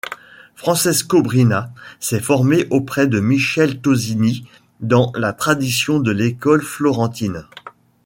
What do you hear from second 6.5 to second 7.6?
florentine.